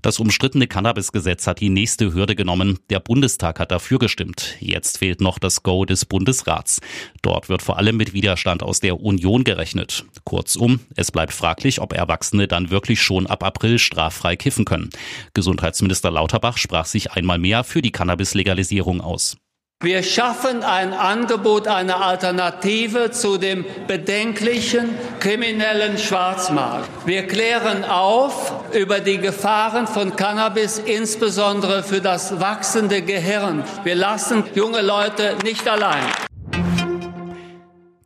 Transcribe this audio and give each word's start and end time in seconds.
Das 0.00 0.20
umstrittene 0.20 0.68
Cannabis-Gesetz 0.68 1.48
hat 1.48 1.58
die 1.58 1.70
nächste 1.70 2.14
Hürde 2.14 2.36
genommen. 2.36 2.78
Der 2.88 3.00
Bundestag 3.00 3.58
hat 3.58 3.72
dafür 3.72 3.98
gestimmt. 3.98 4.54
Jetzt 4.60 4.98
fehlt 4.98 5.20
noch 5.20 5.40
das 5.40 5.64
Go 5.64 5.84
des 5.84 6.04
Bundesrats. 6.04 6.80
Dort 7.20 7.48
wird 7.48 7.62
vor 7.62 7.78
allem 7.78 7.96
mit 7.96 8.12
Widerstand 8.12 8.62
aus 8.62 8.78
der 8.78 9.00
Union 9.00 9.42
gerechnet. 9.42 10.04
Kurzum, 10.22 10.78
es 10.94 11.10
bleibt 11.10 11.32
fraglich, 11.32 11.80
ob 11.80 11.92
Erwachsene 11.92 12.46
dann 12.46 12.70
wirklich 12.70 13.02
schon 13.02 13.26
ab 13.26 13.42
April 13.42 13.80
straffrei 13.80 14.36
kiffen 14.36 14.64
können. 14.64 14.90
Gesundheitsminister 15.34 16.12
Lauterbach 16.12 16.58
sprach 16.58 16.86
sich 16.86 17.10
einmal 17.10 17.38
mehr 17.38 17.64
für 17.64 17.82
die 17.82 17.90
Cannabis-Legalisierung 17.90 19.00
aus. 19.00 19.36
Wir 19.80 20.02
schaffen 20.02 20.64
ein 20.64 20.92
Angebot, 20.92 21.68
eine 21.68 21.98
Alternative 21.98 23.12
zu 23.12 23.38
dem 23.38 23.64
bedenklichen 23.86 24.98
kriminellen 25.20 25.98
Schwarzmarkt. 25.98 26.88
Wir 27.06 27.28
klären 27.28 27.84
auf 27.84 28.54
über 28.72 28.98
die 28.98 29.18
Gefahren 29.18 29.86
von 29.86 30.16
Cannabis, 30.16 30.80
insbesondere 30.80 31.84
für 31.84 32.00
das 32.00 32.40
wachsende 32.40 33.02
Gehirn. 33.02 33.62
Wir 33.84 33.94
lassen 33.94 34.42
junge 34.52 34.82
Leute 34.82 35.36
nicht 35.44 35.68
allein. 35.68 36.02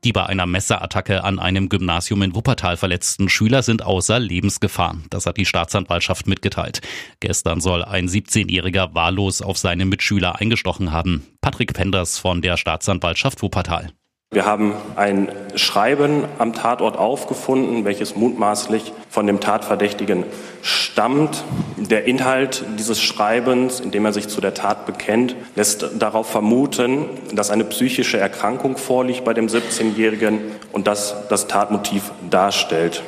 Die 0.05 0.12
bei 0.12 0.27
einer 0.27 0.47
Messerattacke 0.47 1.23
an 1.23 1.38
einem 1.38 1.69
Gymnasium 1.69 2.23
in 2.23 2.34
Wuppertal 2.34 2.77
verletzten 2.77 3.29
Schüler 3.29 3.62
sind 3.62 3.84
außer 3.84 4.19
Lebensgefahr. 4.19 4.97
Das 5.11 5.27
hat 5.27 5.37
die 5.37 5.45
Staatsanwaltschaft 5.45 6.27
mitgeteilt. 6.27 6.80
Gestern 7.20 7.61
soll 7.61 7.84
ein 7.84 8.09
17-Jähriger 8.09 8.95
wahllos 8.95 9.42
auf 9.42 9.59
seine 9.59 9.84
Mitschüler 9.84 10.41
eingestochen 10.41 10.91
haben. 10.91 11.25
Patrick 11.41 11.73
Penders 11.73 12.19
von 12.19 12.42
der 12.42 12.56
Staatsanwaltschaft 12.56 13.42
Wuppertal. 13.42 13.91
Wir 14.33 14.47
haben 14.47 14.75
ein 14.97 15.30
Schreiben 15.56 16.25
am 16.39 16.55
Tatort 16.55 16.97
aufgefunden, 16.97 17.84
welches 17.84 18.17
mutmaßlich 18.17 18.92
von 19.08 19.27
dem 19.27 19.41
Tatverdächtigen 19.41 20.25
stammt. 20.62 21.45
Der 21.91 22.05
Inhalt 22.05 22.64
dieses 22.78 23.02
Schreibens, 23.02 23.80
in 23.80 23.91
dem 23.91 24.05
er 24.05 24.12
sich 24.12 24.28
zu 24.28 24.41
der 24.41 24.55
Tat 24.55 24.86
bekennt, 24.86 25.34
lässt 25.56 25.84
darauf 25.98 26.28
vermuten, 26.28 27.06
dass 27.33 27.50
eine 27.50 27.64
psychische 27.64 28.19
Erkrankung 28.19 28.77
vorliegt 28.77 29.24
bei 29.24 29.34
dem 29.34 29.48
17-Jährigen 29.48 30.41
und 30.72 30.86
das 30.86 31.14
das 31.28 31.48
Tatmotiv 31.48 32.12
darstellt. 32.30 33.02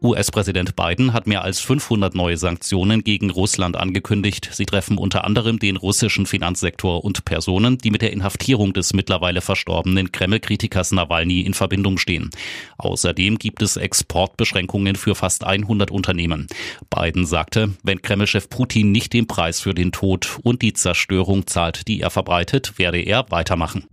US-Präsident 0.00 0.76
Biden 0.76 1.12
hat 1.12 1.26
mehr 1.26 1.42
als 1.42 1.58
500 1.60 2.14
neue 2.14 2.36
Sanktionen 2.36 3.02
gegen 3.02 3.30
Russland 3.30 3.76
angekündigt. 3.76 4.48
Sie 4.52 4.64
treffen 4.64 4.96
unter 4.96 5.24
anderem 5.24 5.58
den 5.58 5.76
russischen 5.76 6.26
Finanzsektor 6.26 7.04
und 7.04 7.24
Personen, 7.24 7.78
die 7.78 7.90
mit 7.90 8.02
der 8.02 8.12
Inhaftierung 8.12 8.72
des 8.72 8.92
mittlerweile 8.92 9.40
verstorbenen 9.40 10.12
Kreml-Kritikers 10.12 10.92
Nawalny 10.92 11.40
in 11.40 11.52
Verbindung 11.52 11.98
stehen. 11.98 12.30
Außerdem 12.78 13.38
gibt 13.38 13.60
es 13.60 13.76
Exportbeschränkungen 13.76 14.94
für 14.94 15.16
fast 15.16 15.42
100 15.42 15.90
Unternehmen. 15.90 16.46
Biden 16.90 17.26
sagte, 17.26 17.74
wenn 17.82 18.00
Kreml-Chef 18.00 18.48
Putin 18.48 18.92
nicht 18.92 19.12
den 19.12 19.26
Preis 19.26 19.60
für 19.60 19.74
den 19.74 19.90
Tod 19.90 20.38
und 20.44 20.62
die 20.62 20.74
Zerstörung 20.74 21.48
zahlt, 21.48 21.88
die 21.88 22.00
er 22.00 22.10
verbreitet, 22.10 22.78
werde 22.78 23.00
er 23.00 23.26
weitermachen. 23.30 23.88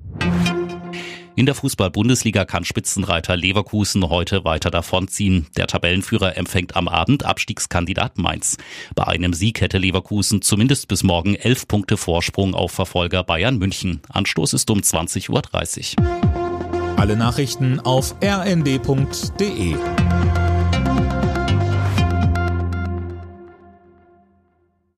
In 1.37 1.45
der 1.45 1.55
Fußball-Bundesliga 1.55 2.45
kann 2.45 2.63
Spitzenreiter 2.63 3.35
Leverkusen 3.35 4.07
heute 4.07 4.45
weiter 4.45 4.71
davonziehen. 4.71 5.47
Der 5.57 5.67
Tabellenführer 5.67 6.37
empfängt 6.37 6.77
am 6.77 6.87
Abend 6.87 7.25
Abstiegskandidat 7.25 8.17
Mainz. 8.17 8.57
Bei 8.95 9.05
einem 9.07 9.33
Sieg 9.33 9.59
hätte 9.59 9.77
Leverkusen 9.77 10.41
zumindest 10.41 10.87
bis 10.87 11.03
morgen 11.03 11.35
elf 11.35 11.67
Punkte 11.67 11.97
Vorsprung 11.97 12.55
auf 12.55 12.71
Verfolger 12.71 13.23
Bayern 13.23 13.57
München. 13.57 13.99
Anstoß 14.07 14.53
ist 14.53 14.69
um 14.69 14.79
20.30 14.79 15.99
Uhr. 15.99 16.95
Alle 16.97 17.17
Nachrichten 17.17 17.81
auf 17.81 18.15
rnd.de 18.23 19.75